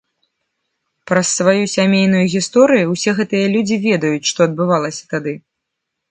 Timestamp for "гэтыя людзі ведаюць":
3.19-4.27